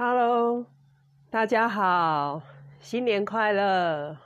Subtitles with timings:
[0.00, 0.64] Hello，
[1.28, 2.40] 大家好，
[2.78, 4.16] 新年快乐！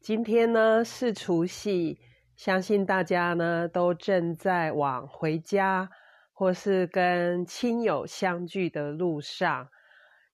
[0.00, 1.98] 今天呢是除夕，
[2.36, 5.90] 相信大家呢都正在往回家
[6.32, 9.68] 或是跟亲友相聚的路上。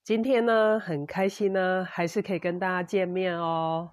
[0.05, 3.93] 今天呢很开心呢，还是可以跟大家见面哦。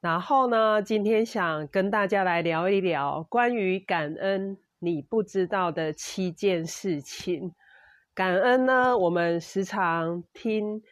[0.00, 7.54] 然后呢，今天想跟大家来聊一聊关于感恩你不知道的七件事情。
[8.14, 10.82] 感恩呢，我们时常听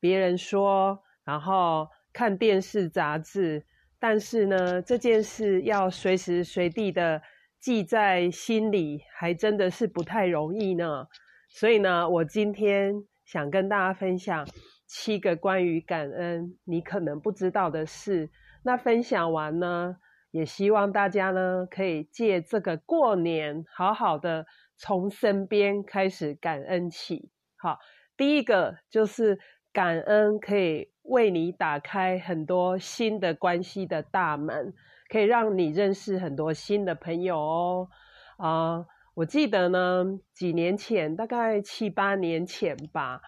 [0.00, 3.66] 别人说，然后看电视杂志，
[3.98, 7.20] 但是呢，这件事要随时随地的
[7.60, 11.06] 记在心里，还真的是不太容易呢。
[11.50, 12.94] 所以呢，我今天
[13.26, 14.48] 想跟大家分享
[14.86, 18.30] 七个关于感恩你可能不知道的事。
[18.62, 19.96] 那分享完呢，
[20.30, 24.46] 也希望大家呢可以借这个过年，好好的。
[24.84, 27.78] 从身边开始感恩起，好，
[28.18, 29.38] 第一个就是
[29.72, 34.74] 感恩可以为你打开很多新的关系的大门，
[35.08, 37.88] 可以让你认识很多新的朋友哦。
[38.36, 40.04] 啊，我记得呢，
[40.34, 43.22] 几年前，大概七八年前吧，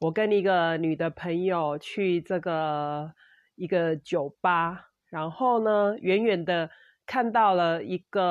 [0.00, 3.14] 我跟一个女的朋友去这个
[3.56, 6.68] 一个酒吧，然后呢，远远的
[7.06, 8.22] 看到了一个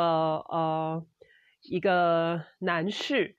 [0.48, 1.04] 呃。
[1.68, 3.38] 一个男士，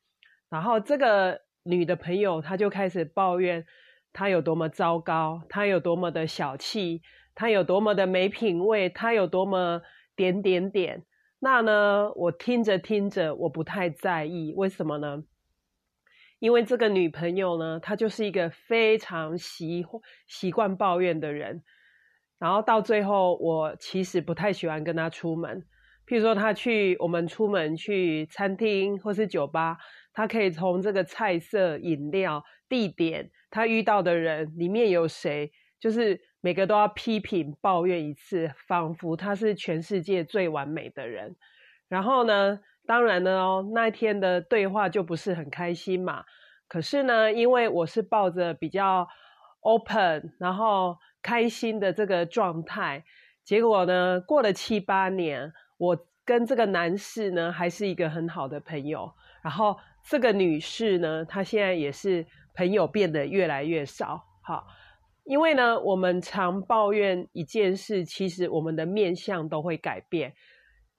[0.49, 3.67] 然后这个女的朋友，她就开始抱怨
[4.13, 7.03] 他有多么糟糕，他有多么的小气，
[7.35, 9.83] 他有多么的没品味，他有多么
[10.17, 11.05] 点点点。
[11.41, 15.25] 那呢，我听着听着，我不太在意，为什么呢？
[16.41, 19.85] 因为这个女朋友呢，她就是一个非常习
[20.27, 21.63] 习惯抱怨的人，
[22.39, 25.65] 然后到最后，我其实不太喜欢跟她出门。
[26.09, 29.77] 譬如说，他去我们出门去餐厅或是酒吧，
[30.15, 41.37] 他可以从这个菜色、饮料、地点，他遇到的人里面有谁，就是每个都要批评抱怨一次，仿佛他是全世界最完美的人。
[41.91, 46.25] 然后呢，当然呢哦，那一天的对话就不是很开心嘛。
[46.69, 49.07] 可是呢，因为我是抱着比较
[49.61, 53.05] open，然后开心的这个状态，
[53.45, 55.53] 结果呢，过了七八年。
[55.79, 59.11] 我跟这个男士呢，还是一个很好的朋友。
[59.43, 64.23] 然后这个女士呢，她现在也是朋友变得越来越少。
[64.43, 64.67] 好，
[65.25, 70.35] 因为呢，我们常抱怨一件事，其实我们的面相都会改变。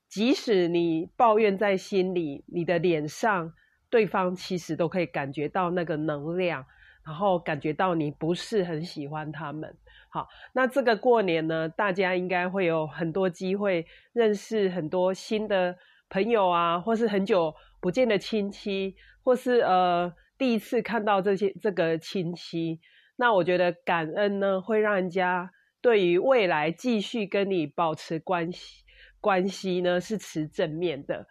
[0.07, 3.53] 即使你抱怨在心里，你的脸上，
[3.91, 6.65] 对方其实都可以感觉到那个能量，
[7.09, 9.75] 然后感觉到你不是很喜欢他们。
[10.09, 13.83] 好，那这个过年呢，大家应该会有很多机会
[14.13, 15.75] 认识很多新的
[16.07, 22.79] 朋友啊，或是很久不见的亲戚，或是呃第一次看到这些这个亲戚。
[23.15, 25.49] 那我觉得感恩呢，会让人家
[25.81, 28.83] 对于未来继续跟你保持关系
[29.19, 31.25] 关系呢是持正面的。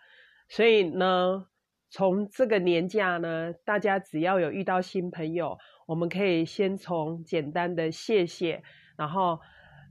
[0.48, 1.46] 所以呢，
[1.90, 5.58] 从这个年假呢，大家只要有遇到新朋友。
[5.86, 8.62] 我们可以先从简单的谢谢，
[8.96, 9.40] 然后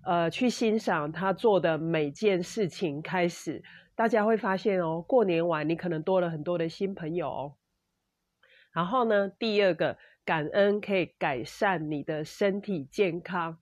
[0.06, 3.64] 呃去欣赏他做的每件事情开始，
[3.96, 7.30] 大家会发现哦，过年完你可能多了很多的新朋友。
[7.30, 7.54] 哦。
[8.72, 13.58] 然后呢，第二个感恩可以改善你的身体健康，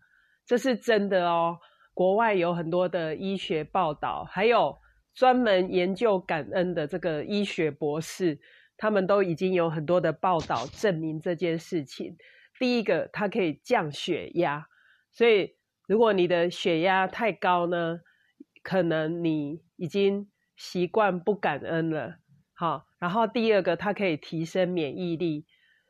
[0.46, 1.60] 这是真的哦。
[1.94, 4.78] 国外有很多的医学报道，还有
[5.16, 8.40] 专门研究感恩的这个医学博士。
[8.78, 12.18] 他们都已经有很多的报道证明这件事情。
[12.60, 14.68] 第一个，它可以降血压，
[15.14, 15.56] 所以
[15.88, 18.02] 如果你的血压太高呢，
[18.62, 22.18] 可能你已经习惯不感恩了。
[22.54, 25.46] 好，然后第二个，它可以提升免疫力。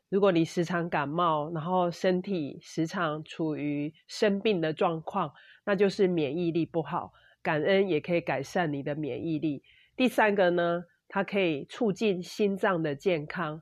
[0.10, 5.34] 如果你时常感冒，然后身体时常处于生病的状况，
[5.66, 7.14] 那就是免疫力不好。
[7.46, 9.62] 感恩也可以改善你的免疫力。
[9.96, 10.86] 第三个呢？
[11.08, 13.62] 它可以促进心脏的健康。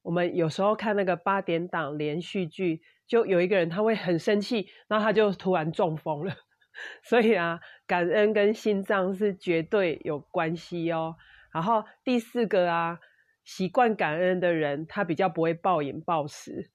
[0.00, 6.34] 我们有时候看那个八点档连续剧，就有一个人他会很生气，然后他就突然中风了。
[7.04, 11.14] 所以啊，感恩跟心脏是绝对有关系哦。
[11.52, 12.98] 然后第四个啊，
[13.44, 16.70] 习惯感恩的人，他比较不会暴饮暴食。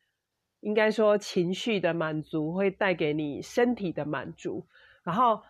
[0.59, 4.67] 应该说，情绪的满足会带给你身体的满足。
[5.03, 5.41] 然后。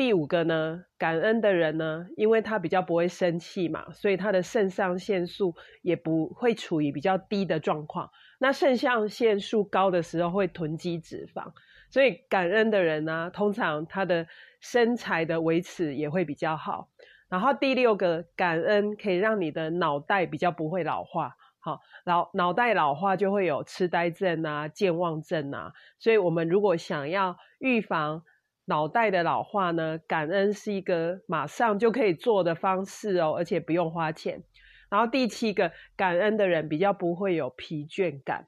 [0.00, 8.10] 第五个呢，感恩的人呢，因为他比较不会生气嘛，所以他的肾上腺素也不会处于比较低的状况。
[8.38, 11.52] 那肾上腺素高的时候会囤积脂肪，
[11.90, 14.26] 所以感恩的人呢，通常他的
[14.58, 16.88] 身材的维持也会比较好。
[17.28, 21.36] 然后第六个，感恩可以让你的脑袋比较不会老化。
[21.58, 28.22] 好，脑脑袋老化就会有痴呆症啊、健忘症啊，所以我们如果想要预防
[28.70, 34.44] 脑袋的老化呢，感恩是一个马上就可以做的方式哦，而且不用花钱。
[34.88, 38.46] 然后第七个，感恩的人比较不会有疲倦感。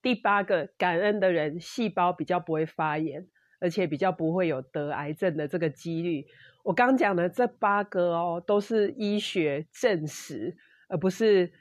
[0.00, 3.26] 第八个，感恩的人细胞比较不会发炎，
[3.60, 6.24] 而且比较不会有得癌症的这个几率。
[6.62, 10.56] 我刚讲的这八个哦，都是医学证实，
[10.88, 11.52] 而不是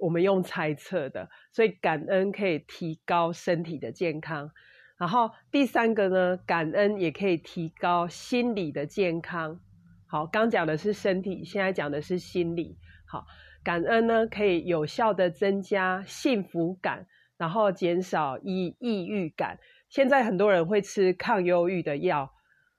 [0.00, 1.28] 我们用猜测的。
[1.52, 4.50] 所以感恩可以提高身体的健康。
[4.98, 9.60] 然后第三个呢，感恩也可以提高心理的健康。
[10.06, 12.76] 好，刚讲的是身体，现在讲的是心理。
[13.06, 13.24] 好，
[13.62, 17.06] 感恩呢可以有效的增加幸福感，
[17.36, 19.58] 然后减少抑抑郁感。
[19.88, 22.32] 现在很多人会吃抗忧郁的药，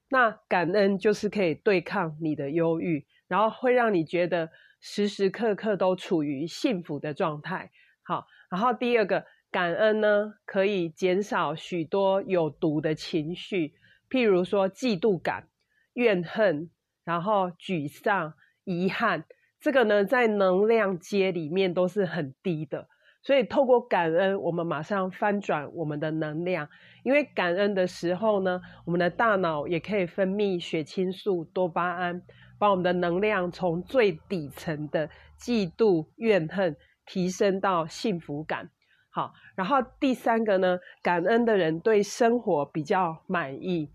[0.09, 4.49] 那感恩就是可以对抗你的忧郁，然后会让你觉得
[4.81, 7.71] 时时刻刻都处于幸福的状态。
[8.03, 13.73] 好，然后第二个感恩呢可以减少许多有毒的情绪，
[14.09, 15.47] 譬如说嫉妒感、
[15.93, 16.69] 怨恨，
[17.03, 19.25] 然后沮丧、遗憾。
[19.59, 22.87] 这个呢，在能量阶里面都是很低的，
[23.21, 26.69] 所以透过感恩，我们马上翻转我们的能量。
[27.03, 32.21] 因为感恩的时候呢，我们的大脑也可以分泌血清素、多巴胺，
[32.57, 38.69] 把我们的能量从最底层的嫉妒、怨恨提升到幸福感。
[39.11, 43.91] 好，然后第三个呢，感恩的人对生活比较满意。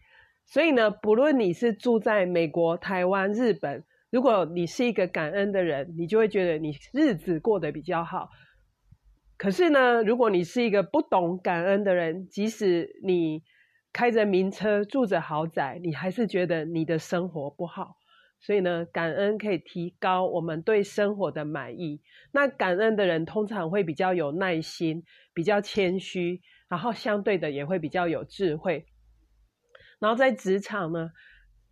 [0.46, 3.84] 所以呢，不论你是住在美国、台湾、日本。
[4.11, 8.28] 如果你是一个感恩的人，你就会觉得你日子过得比较好。
[9.37, 13.43] 可是呢，如果你是一个不懂感恩的人，即使你
[13.93, 17.96] 开着名车、住着豪宅，你还是觉得你的生活不好。
[18.44, 22.02] 所以呢，感恩可以提高我们对生活的满意。
[22.31, 25.02] 那感恩的人通常会比较有耐心，
[25.32, 28.85] 比较谦虚，然后相对的也会比较有智慧。
[29.99, 31.11] 然后在职场呢？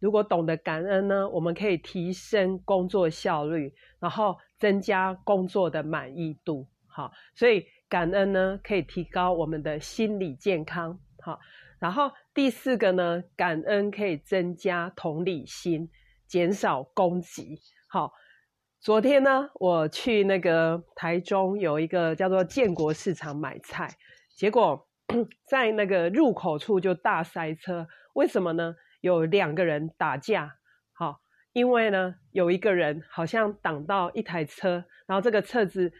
[0.00, 6.66] 如果懂得感恩呢，我们可以提升工作效率，然后增加工作的满意度。
[6.88, 10.98] 好，所以感恩呢可以提高我们的心理健康。
[11.20, 11.38] 好，
[11.78, 15.88] 然后第四个呢，感恩可以增加同理心，
[16.32, 17.60] 减少攻击。
[17.90, 18.10] 好，
[18.80, 23.98] 昨天呢我去那个台中有一个叫做建国市场买菜，
[24.34, 24.88] 结果
[25.46, 28.74] 在那个入口处就大塞车，为什么呢？
[29.02, 30.56] 有两个人打架，
[30.94, 31.20] 好，
[31.52, 35.92] 因为呢，有一个人好像挡到一台车，然后这个车子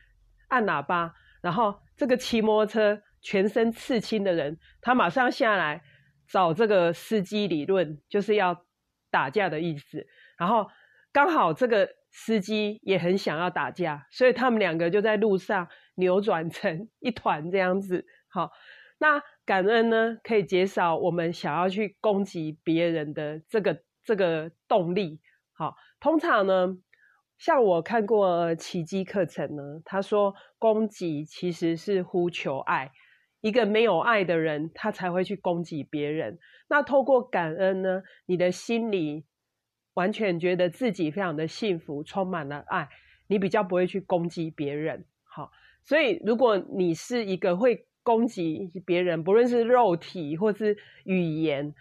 [0.48, 5.82] 按喇叭，然后这个骑摩托车全身刺青的人，他马上下来
[6.26, 8.64] 找这个司机理论，就是要
[9.10, 10.06] 打架的意思。
[10.42, 10.66] 然后
[11.12, 18.04] 刚好这个司机也很想要打架，所以他们两个就在路上扭转成一团这样子。
[18.28, 18.50] 好，
[18.98, 19.22] 那。
[19.44, 25.20] 感恩呢，可以减少我们想要去攻击别人的这个这个动力。
[25.52, 26.78] 好，通常呢，
[27.38, 32.92] 像我看过奇迹课程呢，他说攻击其实是呼求爱。
[33.40, 36.38] 一个没有爱的人，他才会去攻击别人。
[36.68, 39.26] 那透过感恩呢，你的心里
[39.94, 42.88] 完全觉得自己非常的幸福，充满了爱，
[43.26, 45.04] 你比较不会去攻击别人。
[45.24, 45.50] 好，
[45.82, 47.86] 所以如果你是一个会。
[48.04, 51.72] 攻击别人，不论是肉体或是语言，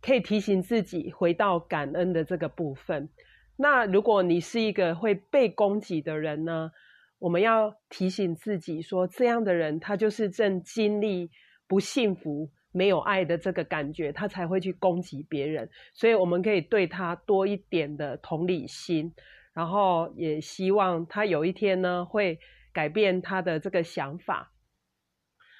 [0.00, 3.10] 可以提醒自己回到感恩的这个部分。
[3.54, 6.70] 那如果你是一个会被攻击的人呢？
[7.18, 11.30] 我们要提醒自己说，这样的人他就是正经历
[11.66, 15.70] 不幸福、没有爱的这个感觉，他才会去攻击别人。
[15.92, 19.14] 所以我们可以对他多一点的同理心，
[19.52, 22.40] 然后也希望他有一天呢会
[22.72, 24.52] 改变他的这个想法。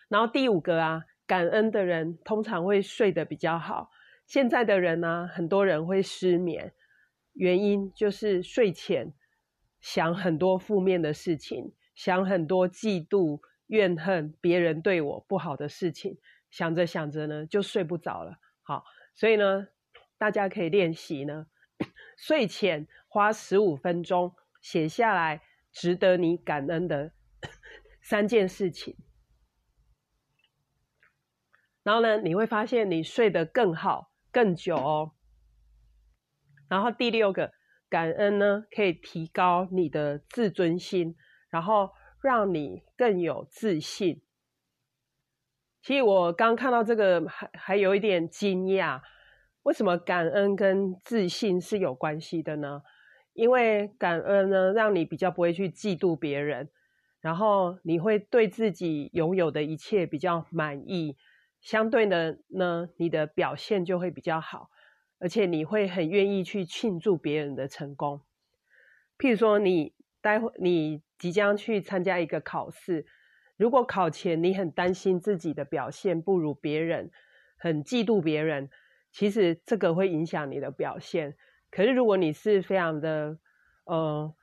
[0.09, 3.91] 然后第五个啊，感恩的人通常会睡得比较好。
[4.27, 6.73] 现在的人呢，很多人会失眠，
[7.35, 9.13] 原因就是睡前
[9.81, 16.17] 想很多负面的事情，想很多嫉妒、怨恨别人对我不好的事情，
[16.55, 18.39] 想着想着呢，就睡不着了。
[18.63, 19.67] 好，所以呢，
[20.17, 21.49] 大家可以练习呢，
[22.17, 24.33] 睡前花十五分钟
[24.63, 25.43] 写下来
[25.73, 27.11] 值得你感恩的
[28.01, 28.97] 三件事情。
[31.83, 35.11] 然后呢，你会发现你睡得更好、更久哦。
[36.69, 37.53] 然后第六个，
[37.89, 41.17] 感恩呢可以提高你的自尊心，
[41.51, 41.91] 然后
[42.23, 44.23] 让你更有自信。
[45.85, 49.03] 其实我刚看到这个，还还有一点惊讶，
[49.65, 52.81] 为什么感恩跟自信是有关系的呢？
[53.35, 56.71] 因为感恩呢，让你比较不会去嫉妒别人，
[57.21, 61.19] 然后你会对自己拥有的一切比较满意，
[61.61, 64.71] 相对的呢，你的表现就会比较好，
[65.19, 68.23] 而且你会很愿意去庆祝别人的成功。
[69.19, 73.05] 譬如说，你待会你即将去参加一个考试，
[73.57, 77.11] 如果考前你很担心自己的表现不如别人，
[77.57, 78.71] 很嫉妒别人，
[79.13, 81.37] 其实这个会影响你的表现。
[81.71, 83.39] 可是如果你是非常的，
[83.85, 84.35] 呃。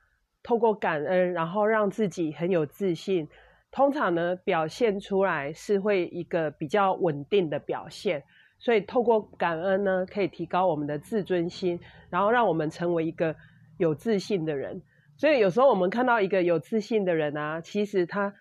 [0.44, 3.28] 透过感恩，然后让自己很有自信，
[3.70, 8.24] 通常呢表现出来是会一个比较稳定的表现。
[8.58, 11.78] 所以透过感恩呢，可以提高我们的自尊心，
[12.10, 13.36] 然后让我们成为一个
[13.78, 14.82] 有自信的人。
[15.16, 18.34] 所以有时候我们看到一个有自信的人啊，其实他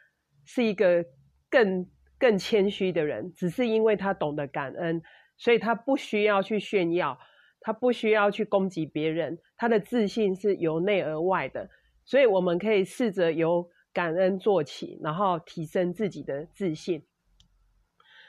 [0.54, 1.06] 是一个
[1.50, 1.90] 更
[2.20, 5.02] 更谦虚的人，只是因为他懂得感恩，
[5.38, 7.18] 所以他不需要去炫耀，
[7.62, 11.70] 他不需要去攻击别人，他的自信是由内而外的。
[12.04, 17.06] 所以我们可以试着由感恩做起，然后提升自己的自信。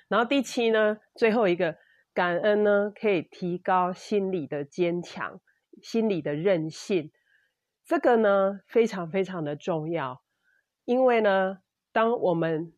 [0.07, 1.77] 然后第七呢，最后一个
[2.15, 5.41] 感恩呢，可以提高心理的坚强、
[5.83, 7.11] 心理的韧性。
[7.85, 10.23] 这个呢，非常非常的重要，
[10.85, 11.59] 因为呢，
[11.93, 12.73] 当我们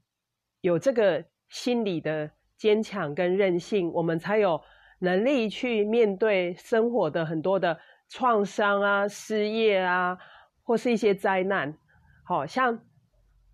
[0.61, 4.61] 有这个心理的坚强跟韧性，我们才有
[4.99, 7.79] 能力去面对生活的很多的
[8.09, 10.19] 创伤啊、失业啊。
[10.67, 11.77] 或是一些灾难，
[12.25, 12.87] 好像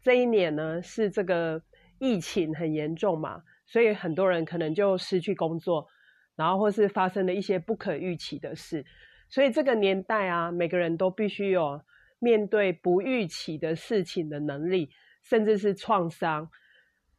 [0.00, 1.61] 这一年呢是这个
[1.99, 5.88] 疫情很严重嘛，所以很多人可能就失去工作，
[6.37, 8.87] 然后或是发生了一些不可预期的事，
[9.29, 11.83] 所以这个年代啊，每个人都必须有
[12.21, 14.88] 面对不预期的事情的能力，
[15.31, 16.51] 甚至是创伤。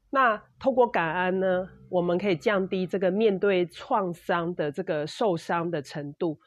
[0.10, 6.40] 那透过感恩呢，我们可以降低这个面对创伤的这个受伤的程度，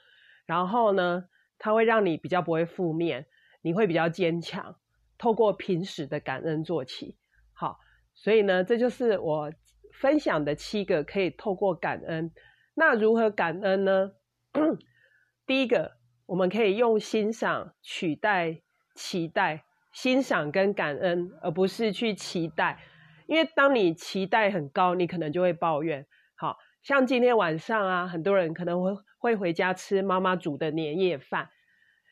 [0.45, 1.25] 然后呢，
[1.59, 3.27] 它会让你比较不会负面。
[3.63, 4.77] 你会比较坚强，
[5.17, 7.17] 透过平时的感恩做起，
[7.55, 7.79] 好，
[8.13, 9.51] 所以呢，这就是我
[9.91, 12.31] 分享的七个可以透过感恩。
[12.75, 14.13] 那如何感恩呢？
[15.49, 15.93] 第一个，
[16.27, 18.61] 我们可以用欣赏取代
[18.95, 22.79] 期待，欣赏跟感恩，而不是去期待，
[23.27, 26.05] 因为当你期待很高，你可能就会抱怨。
[26.35, 31.49] 好像今天晚上啊，很多人可能会会回家吃妈妈煮的年夜饭。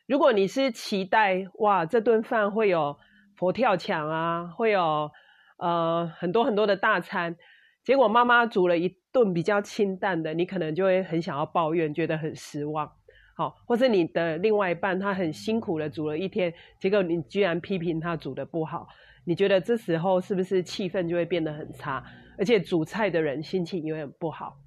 [0.07, 2.97] 如果你是期待哇，这顿饭会有
[3.35, 5.11] 佛跳墙啊，会有
[5.57, 7.35] 呃很多很多的大餐，
[7.83, 12.91] 结果妈妈煮了一顿比较清淡的，你可能就会很想要抱怨，觉得很失望。
[13.35, 18.87] 好，或是你的另外一半他很辛苦的煮了一天，结果你居然批评他煮的不好，
[19.25, 22.03] 你觉得这时候是不是气氛就会变得很差，
[22.37, 24.57] 而且煮菜的人心情也很不好？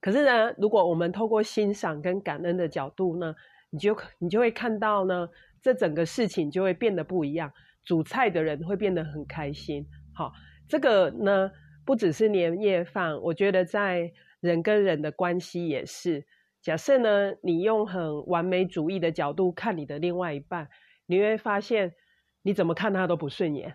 [0.00, 3.34] 可是呢，如果我们透过欣赏跟感恩的角度呢？
[3.70, 5.28] 你就你就会看到呢，
[5.60, 7.52] 这整个事情就会变得不一样。
[7.84, 9.86] 煮菜的人会变得很开心。
[10.14, 10.32] 好，
[10.66, 11.50] 这个呢
[11.84, 16.24] 不只是年夜饭，我觉得在人跟人的关系也是。
[16.68, 20.68] 假设呢，你用很完美主义的角度看你的另外一半，
[21.06, 21.94] 你会发现
[22.42, 23.74] 你怎么看他都不顺眼。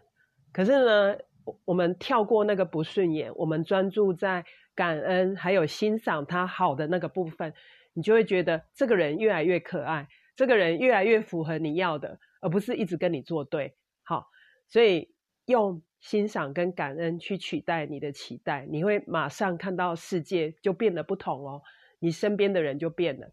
[0.52, 1.18] 可是呢，
[1.66, 4.46] 我们跳过那个不顺眼，我们专注在
[4.76, 7.52] 感恩还有欣赏他好的那个部分。
[7.94, 13.76] 你就会觉得这个人越来越可爱，这个人越来越符合你要的，而不是一直跟你作对。
[14.04, 14.28] 好，
[14.68, 15.10] 所以
[15.48, 21.64] 用欣赏跟感恩去取代你的期待，你会马上看到世界就变得不同哦，
[22.04, 23.32] 你身边的人就变了。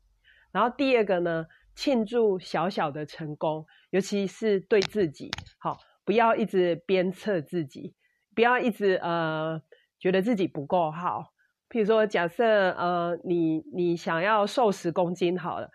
[0.53, 7.97] 然后第二个呢，庆祝小小的成功，尤其是对自己，好，不要一直鞭策自己，
[8.33, 9.61] 不要一直呃
[9.99, 11.33] 觉得自己不够好。
[11.69, 15.69] 譬如说，假设呃，你你想要瘦十公斤好了，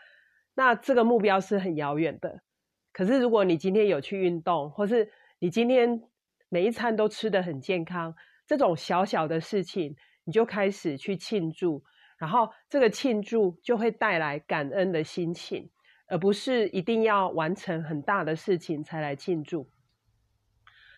[0.53, 2.39] 那这个目标是很遥远的。
[2.93, 6.01] 可是如果你今天有去运动，或是你今天
[6.47, 8.15] 每一餐都吃的很健康，
[8.47, 11.83] 这种小小的事情，你就开始去庆祝，
[12.17, 15.69] 然后这个庆祝就会带来感恩的心情，
[16.07, 19.69] 而不是一定要完成很大的事情才来庆祝。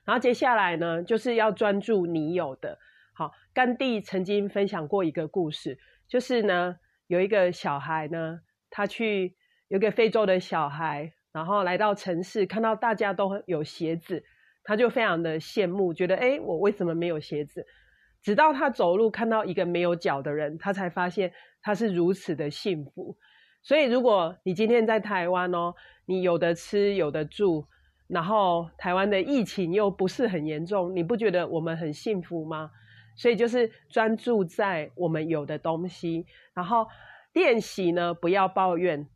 [0.06, 2.80] 然后接下来呢，就是要专注你有的。
[3.14, 9.36] 好，甘地曾经分享过一个故事，就是呢，有一个小孩呢，他去
[9.68, 14.24] 有个非洲的小孩，然后来到城市，看到大家都有鞋子，
[14.64, 17.66] 他就非常的羡慕，觉得哎，我为什么没有鞋子？
[18.22, 21.32] 直到他走路看到一个没有脚的人，他才发现
[21.62, 23.18] 他是如此的幸福。
[23.64, 25.74] 所以，如果你今天在台湾哦，
[26.06, 27.68] 你有的吃，有的住，
[28.08, 32.72] 然后台湾的疫情又不是很严重，你不觉得我们很幸福吗？
[33.16, 36.88] 所以就是专注在我们有的东西，然后
[37.34, 39.08] 练习呢，不要抱怨。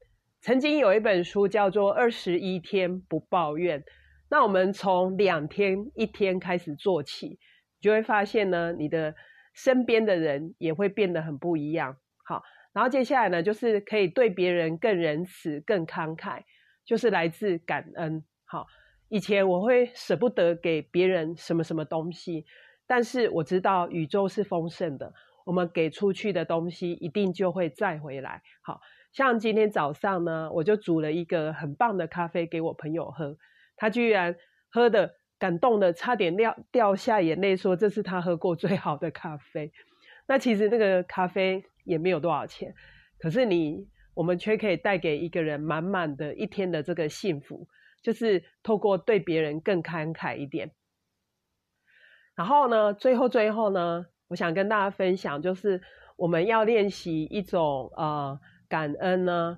[0.41, 3.79] 曾经有一本书叫做《二十一天不抱怨》，
[4.27, 7.37] 那我们从两天一天开始做起，
[7.81, 9.15] 就会发现呢，你的
[9.53, 11.97] 身边的人也会变得很不一样。
[12.23, 16.43] 好，然后接下来呢，就是可以对别人更仁慈、更慷慨，
[16.85, 18.23] 就是来自感恩。
[18.45, 18.67] 好，
[19.09, 22.45] 以前我会舍不得给别人什么什么东西，
[22.87, 25.13] 但是我知道宇宙是丰盛的，
[25.45, 28.41] 我们给出去的东西一定就会再回来。
[28.61, 28.79] 好
[29.11, 33.35] 像今天早上呢，我就煮了一个很棒的咖啡给我朋友喝。
[33.75, 34.35] 他居然
[34.69, 39.71] 喝的感动的差点掉掉下眼泪，说这是他喝过最好的咖啡。
[40.27, 42.75] 那其实那个咖啡也没有多少钱，
[43.17, 47.67] 可是你我们却可以带给一个人满满的一天的这个幸福，
[48.03, 50.69] 就是透过对别人更慷慨一点。
[52.35, 55.81] 然后呢，最后最后呢，我想跟大家分享，就是
[56.17, 59.57] 我们要练习一种呃感恩呢。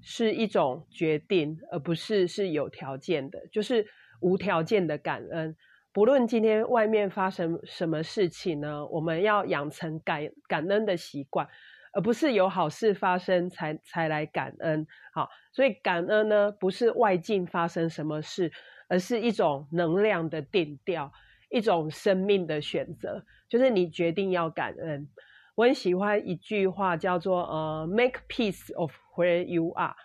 [0.00, 3.84] 是一种决定，而不是是有条件的，就是
[4.20, 5.56] 无条件的感恩。
[5.92, 11.48] 不论今天外面发生什么事情呢，我们要养成感感恩的习惯，
[11.92, 14.86] 而不是有好事发生才才来感恩。
[15.12, 18.52] 好，所以感恩呢，不是外境发生什么事，
[18.88, 21.10] 而是一种能量的定调，
[21.50, 25.08] 一种生命的选择，就是你决定要感恩。
[25.56, 29.96] 我很喜欢一句话，叫做“呃，make peace of where you are”，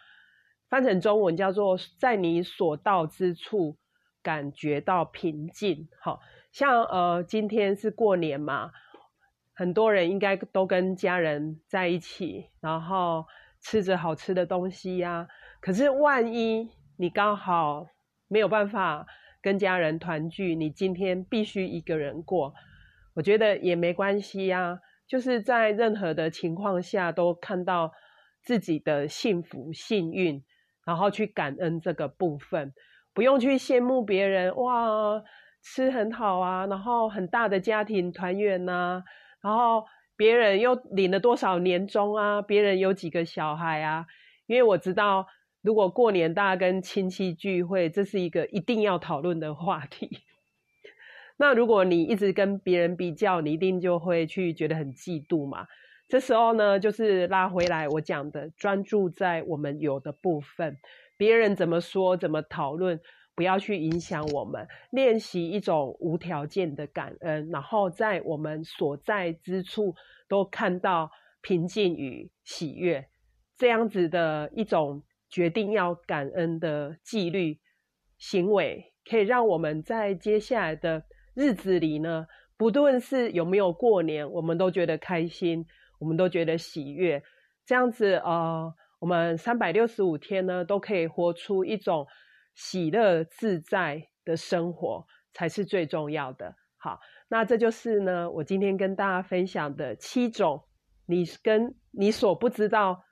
[0.70, 3.78] 翻成中文叫做“在你所到之处
[4.24, 5.88] 感觉到平静”。
[6.02, 6.20] 好
[6.52, 8.72] 像呃，今天是过年嘛，
[9.54, 13.26] 很多人应该都跟家人在一起，然后
[13.62, 15.28] 吃着好吃的东西呀。
[15.60, 17.88] 可是万一你刚好
[18.28, 19.06] 没有办法
[19.42, 22.54] 跟家人团聚，你今天必须一个人过，
[23.16, 24.80] 我觉得也没关系呀。
[25.06, 27.92] 就是在任何的情况下都看到
[28.42, 30.44] 自己的幸福、幸运，
[30.86, 32.74] 然后去感恩这个部分，
[33.14, 35.24] 不用去羡慕别人哇，
[35.62, 39.04] 吃很好啊，然后很大的家庭团圆呐，
[39.42, 44.06] 然后别人又领了多少年终啊，别人有几个小孩啊，
[44.48, 45.28] 因为我知道，
[45.62, 50.20] 如果过年大家跟亲戚聚会，这是一个一定要讨论的话题。
[51.38, 55.68] 那如果你一直跟别人比较，你一定就会去觉得很嫉妒嘛。
[56.08, 60.78] 这时候呢，就是拉回来我讲的，专注在我们有的部分，
[61.24, 63.00] 别人怎么说、怎么讨论，
[63.34, 64.68] 不要去影响我们。
[64.92, 69.96] 练习一种无条件的感恩，然后在我们所在之处
[70.28, 71.10] 都看到
[71.42, 73.08] 平静与喜悦，
[73.56, 77.58] 这样子的一种决定要感恩的纪律
[78.18, 81.06] 行为，可以让我们在接下来的。
[81.36, 85.66] 日子里呢，不论是有没有过年，我们都觉得开心，
[86.00, 87.24] 我们都觉得喜悦。
[87.66, 92.08] 这样子，呃，我们三百六十五天呢，都可以活出一种
[92.56, 96.56] 喜乐自在的生活，才是最重要的。
[96.78, 100.64] 好，那这就是呢，我今天跟大家分享的七种
[101.06, 103.04] 你跟你所不知道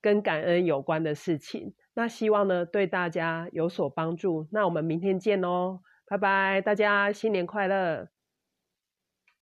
[0.00, 1.74] 跟感恩有关的事情。
[1.92, 4.46] 那希望呢，对大家有所帮助。
[4.52, 5.80] 那我们明天见哦。
[6.06, 8.11] 拜拜，大家新年快乐！